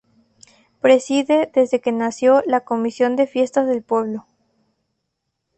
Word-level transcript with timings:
Preside, 0.81 1.51
desde 1.53 1.79
que 1.79 1.91
nació, 1.91 2.41
la 2.47 2.61
comisión 2.61 3.15
de 3.15 3.27
fiestas 3.27 3.67
del 3.67 3.83
pueblo. 3.83 4.25